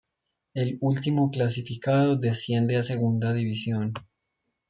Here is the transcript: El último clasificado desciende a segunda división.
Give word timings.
El 0.55 0.79
último 0.81 1.29
clasificado 1.29 2.15
desciende 2.15 2.75
a 2.75 2.81
segunda 2.81 3.35
división. 3.35 3.93